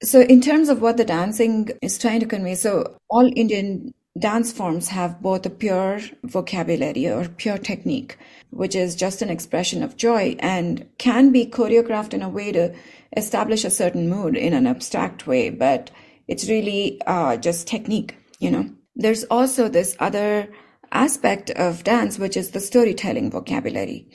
So 0.04 0.22
in 0.22 0.42
terms 0.42 0.70
of 0.70 0.80
what 0.80 0.98
the 0.98 1.06
dancing 1.06 1.70
is 1.82 1.98
trying 1.98 2.20
to 2.20 2.28
convey 2.28 2.54
so 2.54 2.98
all 3.10 3.26
indian 3.36 3.96
Dance 4.18 4.54
forms 4.54 4.88
have 4.90 5.22
both 5.22 5.46
a 5.46 5.50
pure 5.50 6.00
vocabulary 6.24 7.06
or 7.08 7.28
pure 7.28 7.58
technique, 7.58 8.18
which 8.50 8.74
is 8.74 8.96
just 8.96 9.22
an 9.22 9.30
expression 9.30 9.84
of 9.84 9.98
joy 9.98 10.38
and 10.40 10.88
can 10.98 11.34
be 11.34 11.46
choreographed 11.46 12.14
in 12.14 12.22
a 12.22 12.30
way 12.30 12.54
to 12.54 12.74
establish 13.18 13.66
a 13.66 13.70
certain 13.70 14.10
mood 14.10 14.38
in 14.38 14.54
an 14.54 14.68
abstract 14.68 15.28
way, 15.28 15.50
but 15.50 15.92
it's 16.30 16.48
really 16.48 17.02
uh, 17.08 17.36
just 17.36 17.68
technique, 17.68 18.16
you 18.40 18.50
know. 18.50 18.70
There's 18.96 19.26
also 19.26 19.68
this 19.68 19.98
other 20.00 20.48
aspect 20.94 21.50
of 21.52 21.84
dance, 21.84 22.18
which 22.18 22.38
is 22.38 22.52
the 22.52 22.62
storytelling 22.62 23.32
vocabulary. 23.32 24.10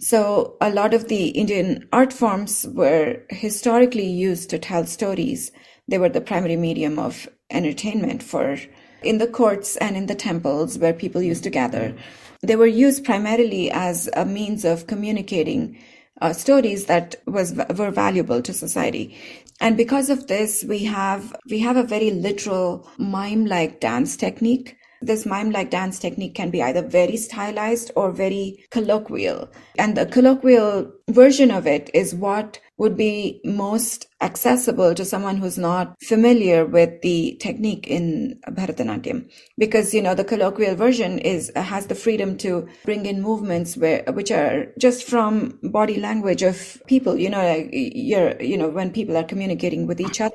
So 0.00 0.56
a 0.60 0.70
lot 0.70 0.92
of 0.92 1.06
the 1.06 1.28
Indian 1.28 1.88
art 1.92 2.12
forms 2.12 2.66
were 2.74 3.22
historically 3.30 4.08
used 4.08 4.50
to 4.50 4.58
tell 4.58 4.84
stories. 4.86 5.52
They 5.86 5.98
were 5.98 6.08
the 6.08 6.20
primary 6.20 6.56
medium 6.56 6.98
of 6.98 7.28
entertainment 7.50 8.20
for 8.20 8.58
in 9.04 9.18
the 9.18 9.26
courts 9.26 9.76
and 9.76 9.96
in 9.96 10.06
the 10.06 10.14
temples 10.14 10.78
where 10.78 10.92
people 10.92 11.22
used 11.22 11.44
to 11.44 11.50
gather. 11.50 11.94
They 12.42 12.56
were 12.56 12.66
used 12.66 13.04
primarily 13.04 13.70
as 13.70 14.08
a 14.14 14.24
means 14.24 14.64
of 14.64 14.86
communicating 14.86 15.78
uh, 16.20 16.32
stories 16.32 16.86
that 16.86 17.16
was 17.26 17.54
were 17.54 17.90
valuable 17.90 18.40
to 18.42 18.52
society. 18.52 19.16
And 19.60 19.76
because 19.76 20.10
of 20.10 20.26
this, 20.26 20.64
we 20.64 20.84
have 20.84 21.34
we 21.48 21.60
have 21.60 21.76
a 21.76 21.82
very 21.82 22.10
literal 22.10 22.88
mime-like 22.98 23.80
dance 23.80 24.16
technique 24.16 24.76
this 25.06 25.26
mime 25.26 25.50
like 25.50 25.70
dance 25.70 25.98
technique 25.98 26.34
can 26.34 26.50
be 26.50 26.62
either 26.62 26.82
very 26.82 27.16
stylized 27.16 27.90
or 27.96 28.10
very 28.10 28.64
colloquial. 28.70 29.48
And 29.78 29.96
the 29.96 30.06
colloquial 30.06 30.92
version 31.08 31.50
of 31.50 31.66
it 31.66 31.90
is 31.94 32.14
what 32.14 32.60
would 32.76 32.96
be 32.96 33.40
most 33.44 34.08
accessible 34.20 34.94
to 34.94 35.04
someone 35.04 35.36
who's 35.36 35.58
not 35.58 35.94
familiar 36.02 36.64
with 36.64 37.02
the 37.02 37.36
technique 37.40 37.86
in 37.86 38.40
Bharatanatyam. 38.48 39.30
Because, 39.58 39.94
you 39.94 40.02
know, 40.02 40.14
the 40.14 40.24
colloquial 40.24 40.74
version 40.74 41.18
is, 41.20 41.52
has 41.54 41.86
the 41.86 41.94
freedom 41.94 42.36
to 42.38 42.66
bring 42.84 43.06
in 43.06 43.22
movements 43.22 43.76
where, 43.76 44.02
which 44.08 44.32
are 44.32 44.66
just 44.78 45.04
from 45.04 45.58
body 45.62 46.00
language 46.00 46.42
of 46.42 46.82
people, 46.86 47.16
you 47.16 47.30
know, 47.30 47.68
you're, 47.70 48.40
you 48.42 48.58
know, 48.58 48.68
when 48.68 48.90
people 48.90 49.16
are 49.16 49.24
communicating 49.24 49.86
with 49.86 50.00
each 50.00 50.20
other 50.20 50.34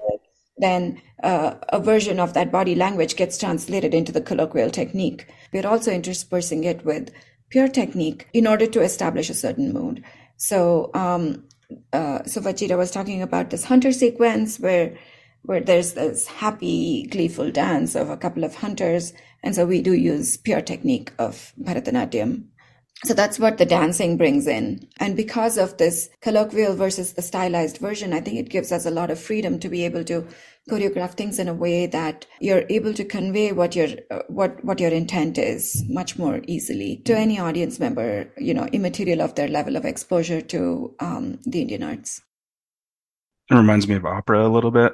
then 0.60 1.02
uh, 1.24 1.56
a 1.70 1.80
version 1.80 2.20
of 2.20 2.34
that 2.34 2.52
body 2.52 2.76
language 2.76 3.16
gets 3.16 3.38
translated 3.38 3.94
into 3.94 4.12
the 4.12 4.22
colloquial 4.22 4.70
technique. 4.70 5.28
We're 5.52 5.68
also 5.68 5.92
interspersing 5.92 6.64
it 6.64 6.86
with 6.86 7.12
pure 7.50 7.68
technique 7.68 8.28
in 8.34 8.46
order 8.46 8.68
to 8.68 8.82
establish 8.82 9.30
a 9.30 9.34
certain 9.34 9.74
mood. 9.74 10.04
So, 10.38 10.92
um, 10.94 11.44
uh, 11.94 12.24
so 12.26 12.42
Vachira 12.42 12.78
was 12.78 12.92
talking 12.92 13.22
about 13.22 13.50
this 13.50 13.64
hunter 13.64 13.92
sequence 13.92 14.60
where 14.60 14.98
where 15.44 15.62
there's 15.62 15.94
this 15.94 16.28
happy, 16.28 17.04
gleeful 17.04 17.50
dance 17.50 17.96
of 17.96 18.10
a 18.10 18.18
couple 18.18 18.44
of 18.44 18.56
hunters, 18.56 19.14
and 19.42 19.56
so 19.56 19.66
we 19.66 19.82
do 19.82 19.94
use 19.94 20.36
pure 20.36 20.62
technique 20.62 21.14
of 21.18 21.54
Bharatanatyam 21.62 22.44
so 23.06 23.14
that's 23.14 23.40
what 23.40 23.58
the 23.58 23.66
dancing 23.66 24.18
brings 24.18 24.46
in. 24.46 24.86
And 24.98 25.16
because 25.16 25.58
of 25.58 25.78
this 25.78 26.10
colloquial 26.22 26.76
versus 26.76 27.14
the 27.14 27.22
stylized 27.22 27.78
version, 27.78 28.12
I 28.12 28.20
think 28.20 28.38
it 28.38 28.50
gives 28.50 28.74
us 28.74 28.86
a 28.86 28.92
lot 28.92 29.10
of 29.10 29.20
freedom 29.20 29.58
to 29.60 29.70
be 29.70 29.86
able 29.86 30.04
to 30.06 30.28
choreograph 30.70 31.12
things 31.12 31.40
in 31.40 31.48
a 31.48 31.54
way 31.54 31.88
that 31.88 32.26
you're 32.42 32.66
able 32.70 32.94
to 32.94 33.06
convey 33.06 33.54
what 33.54 33.76
your 33.76 33.88
what 34.28 34.64
what 34.64 34.80
your 34.80 34.92
intent 34.92 35.38
is 35.38 35.84
much 35.88 36.18
more 36.20 36.42
easily 36.46 36.98
to 37.06 37.18
any 37.18 37.40
audience 37.40 37.80
member, 37.80 38.32
you 38.38 38.54
know, 38.54 38.66
immaterial 38.66 39.22
of 39.22 39.36
their 39.36 39.48
level 39.48 39.78
of 39.78 39.86
exposure 39.86 40.42
to 40.42 40.94
um, 41.00 41.40
the 41.46 41.62
Indian 41.62 41.84
arts. 41.84 42.22
It 43.50 43.56
reminds 43.56 43.88
me 43.88 43.96
of 43.96 44.06
opera 44.06 44.46
a 44.46 44.50
little 44.50 44.72
bit. 44.72 44.94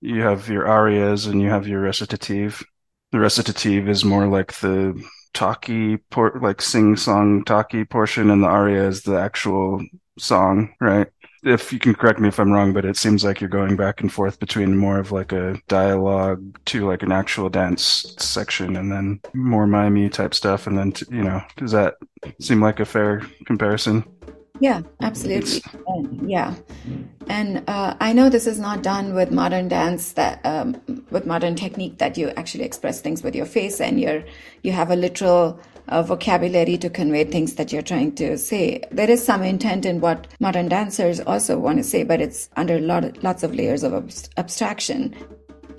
You 0.00 0.22
have 0.22 0.48
your 0.48 0.66
arias 0.66 1.26
and 1.26 1.42
you 1.42 1.50
have 1.50 1.66
your 1.66 1.80
recitative. 1.80 2.64
The 3.12 3.18
recitative 3.18 3.88
is 3.88 4.04
more 4.04 4.28
like 4.28 4.52
the 4.60 5.02
talky 5.32 5.96
por- 5.96 6.38
like 6.42 6.60
sing 6.60 6.96
song 6.96 7.44
talky 7.44 7.84
portion 7.84 8.30
and 8.30 8.42
the 8.42 8.48
aria 8.48 8.86
is 8.86 9.02
the 9.02 9.18
actual 9.18 9.82
song 10.18 10.74
right? 10.80 11.08
If 11.42 11.72
you 11.72 11.78
can 11.78 11.94
correct 11.94 12.20
me 12.20 12.28
if 12.28 12.38
i'm 12.38 12.52
wrong 12.52 12.74
but 12.74 12.84
it 12.84 12.98
seems 12.98 13.24
like 13.24 13.40
you're 13.40 13.48
going 13.48 13.74
back 13.74 14.02
and 14.02 14.12
forth 14.12 14.38
between 14.38 14.76
more 14.76 14.98
of 14.98 15.10
like 15.10 15.32
a 15.32 15.58
dialogue 15.68 16.58
to 16.66 16.86
like 16.86 17.02
an 17.02 17.12
actual 17.12 17.48
dance 17.48 18.14
section 18.18 18.76
and 18.76 18.92
then 18.92 19.20
more 19.32 19.66
mimey 19.66 20.10
type 20.10 20.34
stuff 20.34 20.66
and 20.66 20.76
then 20.76 20.92
you 21.10 21.24
know 21.24 21.42
does 21.56 21.72
that 21.72 21.94
seem 22.40 22.60
like 22.60 22.80
a 22.80 22.84
fair 22.84 23.22
comparison 23.46 24.04
yeah, 24.60 24.82
absolutely. 25.00 25.62
yeah, 26.26 26.54
and 27.28 27.64
uh, 27.68 27.94
I 28.00 28.12
know 28.12 28.28
this 28.28 28.46
is 28.46 28.58
not 28.58 28.82
done 28.82 29.14
with 29.14 29.30
modern 29.30 29.68
dance 29.68 30.12
that 30.12 30.44
um, 30.44 30.80
with 31.10 31.26
modern 31.26 31.54
technique 31.54 31.98
that 31.98 32.16
you 32.18 32.28
actually 32.30 32.64
express 32.64 33.00
things 33.00 33.22
with 33.22 33.34
your 33.34 33.46
face 33.46 33.80
and 33.80 34.00
you're 34.00 34.22
you 34.62 34.72
have 34.72 34.90
a 34.90 34.96
literal 34.96 35.58
uh, 35.88 36.02
vocabulary 36.02 36.76
to 36.78 36.88
convey 36.88 37.24
things 37.24 37.54
that 37.54 37.72
you're 37.72 37.82
trying 37.82 38.14
to 38.14 38.38
say. 38.38 38.82
There 38.90 39.10
is 39.10 39.24
some 39.24 39.42
intent 39.42 39.84
in 39.84 40.00
what 40.00 40.26
modern 40.40 40.68
dancers 40.68 41.20
also 41.20 41.58
want 41.58 41.78
to 41.78 41.84
say, 41.84 42.04
but 42.04 42.20
it's 42.20 42.48
under 42.56 42.80
lot, 42.80 43.22
lots 43.22 43.42
of 43.42 43.54
layers 43.54 43.82
of 43.82 43.92
abstraction. 44.36 45.14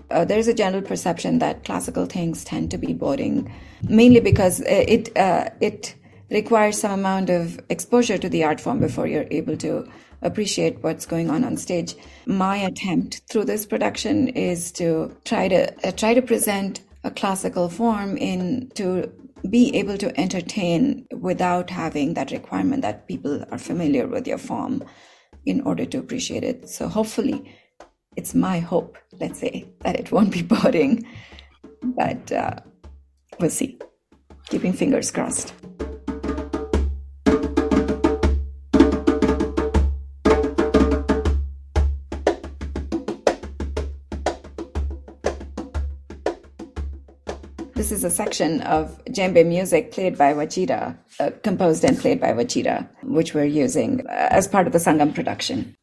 Uh, 0.10 0.26
there's 0.26 0.48
a 0.48 0.54
general 0.54 0.82
perception 0.82 1.40
that 1.40 1.64
classical 1.64 2.06
things 2.06 2.44
tend 2.44 2.70
to 2.72 2.78
be 2.78 2.94
boring, 2.94 3.52
mainly 3.84 4.20
because 4.20 4.60
it 4.62 5.16
uh, 5.18 5.50
it 5.62 5.96
requires 6.32 6.80
some 6.80 6.92
amount 6.92 7.30
of 7.30 7.60
exposure 7.70 8.18
to 8.18 8.30
the 8.30 8.44
art 8.44 8.60
form 8.60 8.80
before 8.80 9.08
you're 9.08 9.28
able 9.32 9.58
to 9.58 9.88
appreciate 10.22 10.82
what's 10.84 11.06
going 11.06 11.30
on 11.30 11.44
on 11.44 11.58
stage. 11.58 11.96
My 12.26 12.58
attempt 12.58 13.22
through 13.30 13.46
this 13.46 13.66
production 13.66 14.30
is 14.30 14.72
to 14.74 15.16
try 15.26 15.48
to 15.48 15.88
uh, 15.88 15.92
try 15.92 16.14
to 16.14 16.22
present 16.22 16.82
a 17.04 17.12
classical 17.12 17.70
form 17.70 18.18
in 18.18 18.72
to 18.76 19.12
be 19.50 19.76
able 19.76 19.98
to 19.98 20.20
entertain 20.20 21.08
without 21.12 21.70
having 21.70 22.14
that 22.14 22.32
requirement 22.32 22.84
that 22.84 23.08
people 23.08 23.44
are 23.52 23.58
familiar 23.58 24.08
with 24.08 24.28
your 24.28 24.38
form 24.38 24.84
in 25.46 25.62
order 25.62 25.86
to 25.86 25.98
appreciate 25.98 26.44
it. 26.44 26.70
So 26.70 26.88
hopefully, 26.88 27.52
it's 28.16 28.36
my 28.36 28.60
hope, 28.60 28.98
let's 29.20 29.40
say, 29.40 29.68
that 29.80 30.00
it 30.00 30.12
won't 30.12 30.32
be 30.32 30.42
boring, 30.54 31.08
but 31.82 32.32
uh, 32.32 32.56
we'll 33.40 33.50
see. 33.50 33.80
Keeping 34.50 34.74
fingers 34.74 35.10
crossed. 35.10 35.54
This 47.92 48.06
is 48.06 48.06
a 48.06 48.16
section 48.16 48.62
of 48.62 49.04
djembe 49.10 49.46
music 49.46 49.92
played 49.92 50.18
by 50.18 50.32
Wachira, 50.34 50.98
uh, 51.20 51.32
composed 51.44 51.84
and 51.84 52.00
played 52.00 52.22
by 52.22 52.32
Wachira, 52.32 52.88
which 53.04 53.34
we're 53.34 53.44
using 53.44 54.08
uh, 54.08 54.30
as 54.32 54.48
part 54.48 54.66
of 54.66 54.72
the 54.72 54.80
Sangam 54.80 55.14
production. 55.14 55.76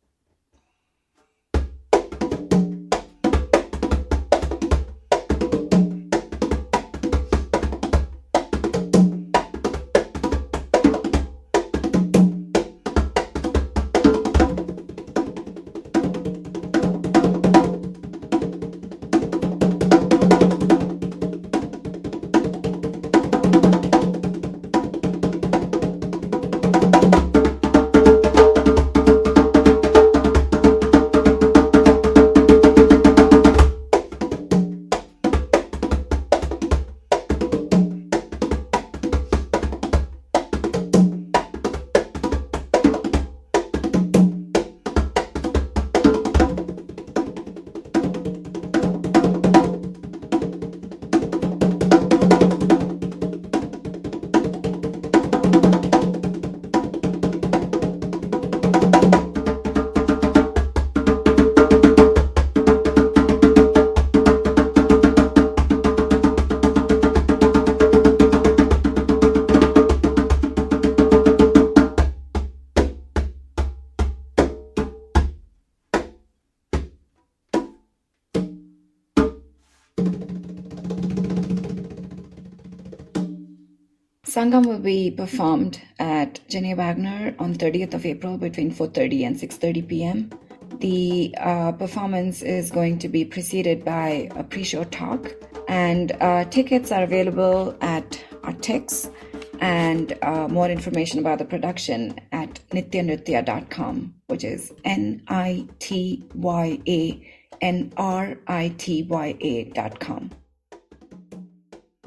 Sangam 84.39 84.67
will 84.67 84.79
be 84.79 85.11
performed 85.11 85.81
at 85.99 86.39
Jeanné 86.49 86.77
Wagner 86.77 87.35
on 87.41 87.57
30th 87.57 87.93
of 87.95 88.07
April 88.07 88.39
between 88.39 88.71
4:30 88.71 89.27
and 89.27 89.37
6:30 89.37 89.89
p.m. 89.89 90.31
The 90.79 91.35
uh, 91.39 91.73
performance 91.73 92.43
is 92.43 92.71
going 92.71 93.01
to 93.01 93.09
be 93.09 93.25
preceded 93.25 93.85
by 93.85 94.31
a 94.37 94.45
pre-show 94.45 94.85
talk, 94.85 95.35
and 95.67 96.13
uh, 96.21 96.45
tickets 96.45 96.93
are 96.93 97.03
available 97.03 97.77
at 97.81 98.25
ArtTix. 98.45 99.13
And 99.61 100.17
uh, 100.23 100.47
more 100.47 100.71
information 100.71 101.19
about 101.19 101.39
the 101.39 101.45
production 101.45 102.21
at 102.31 102.61
nityanritya.com, 102.71 104.15
which 104.29 104.45
is 104.45 104.73
N 104.85 105.21
I 105.27 105.67
T 105.81 106.25
Y 106.37 106.79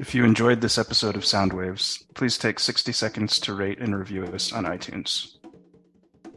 If 0.02 0.16
you 0.16 0.24
enjoyed 0.24 0.60
this 0.60 0.78
episode 0.78 1.14
of 1.14 1.22
Soundwaves, 1.22 2.02
please 2.14 2.36
take 2.36 2.58
60 2.58 2.90
seconds 2.90 3.38
to 3.38 3.54
rate 3.54 3.78
and 3.78 3.96
review 3.96 4.24
us 4.24 4.52
on 4.52 4.64
iTunes. 4.64 5.36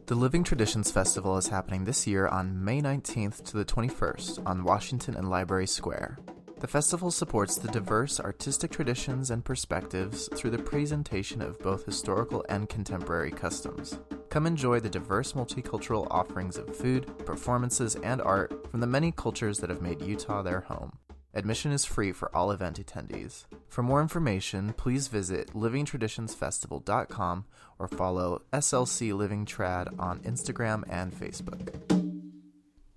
The 0.05 0.13
Living 0.13 0.43
Traditions 0.43 0.91
Festival 0.91 1.35
is 1.35 1.47
happening 1.47 1.83
this 1.83 2.05
year 2.05 2.27
on 2.27 2.63
May 2.63 2.79
19th 2.79 3.43
to 3.45 3.57
the 3.57 3.65
21st 3.65 4.45
on 4.45 4.65
Washington 4.65 5.15
and 5.15 5.31
Library 5.31 5.65
Square. 5.65 6.19
The 6.59 6.67
festival 6.67 7.09
supports 7.09 7.57
the 7.57 7.71
diverse 7.71 8.19
artistic 8.19 8.69
traditions 8.69 9.31
and 9.31 9.43
perspectives 9.43 10.29
through 10.35 10.51
the 10.51 10.59
presentation 10.59 11.41
of 11.41 11.57
both 11.57 11.87
historical 11.87 12.45
and 12.49 12.69
contemporary 12.69 13.31
customs. 13.31 13.97
Come 14.29 14.45
enjoy 14.45 14.79
the 14.79 14.91
diverse 14.91 15.33
multicultural 15.33 16.05
offerings 16.11 16.57
of 16.59 16.75
food, 16.75 17.17
performances, 17.25 17.95
and 17.95 18.21
art 18.21 18.69
from 18.69 18.79
the 18.79 18.85
many 18.85 19.11
cultures 19.11 19.57
that 19.57 19.71
have 19.71 19.81
made 19.81 20.03
Utah 20.03 20.43
their 20.43 20.61
home. 20.61 20.91
Admission 21.37 21.73
is 21.73 21.83
free 21.83 22.13
for 22.13 22.33
all 22.33 22.49
event 22.49 22.79
attendees. 22.79 23.43
For 23.67 23.83
more 23.83 24.01
information, 24.01 24.73
please 24.77 25.09
visit 25.09 25.53
livingtraditionsfestival.com 25.53 27.45
or 27.77 27.87
follow 27.89 28.41
SLC 28.53 29.13
Living 29.13 29.45
Trad 29.45 29.99
on 29.99 30.21
Instagram 30.21 30.83
and 30.89 31.13
Facebook. 31.13 31.73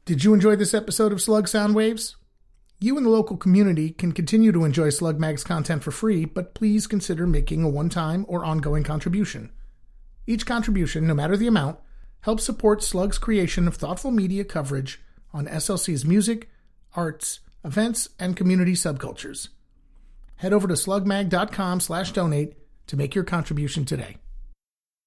Did 0.04 0.22
you 0.22 0.34
enjoy 0.34 0.54
this 0.54 0.72
episode 0.72 1.10
of 1.10 1.20
Slug 1.20 1.48
Sound 1.48 1.74
Waves? 1.74 2.14
You 2.78 2.96
and 2.96 3.04
the 3.04 3.10
local 3.10 3.36
community 3.36 3.90
can 3.90 4.12
continue 4.12 4.52
to 4.52 4.64
enjoy 4.64 4.90
Slug 4.90 5.18
Mag's 5.18 5.42
content 5.42 5.82
for 5.82 5.90
free, 5.90 6.24
but 6.24 6.54
please 6.54 6.86
consider 6.86 7.26
making 7.26 7.64
a 7.64 7.68
one 7.68 7.88
time 7.88 8.24
or 8.28 8.44
ongoing 8.44 8.84
contribution. 8.84 9.50
Each 10.28 10.46
contribution, 10.46 11.08
no 11.08 11.14
matter 11.14 11.36
the 11.36 11.48
amount, 11.48 11.80
helps 12.20 12.44
support 12.44 12.84
Slug's 12.84 13.18
creation 13.18 13.66
of 13.66 13.74
thoughtful 13.74 14.12
media 14.12 14.44
coverage 14.44 15.00
on 15.34 15.48
SLC's 15.48 16.04
music, 16.04 16.48
arts, 16.94 17.40
events, 17.68 18.08
and 18.18 18.36
community 18.36 18.72
subcultures. 18.72 19.48
Head 20.36 20.52
over 20.52 20.66
to 20.66 20.74
slugmag.com 20.74 21.80
slash 21.80 22.12
donate 22.12 22.54
to 22.86 22.96
make 22.96 23.14
your 23.14 23.24
contribution 23.24 23.84
today. 23.84 24.16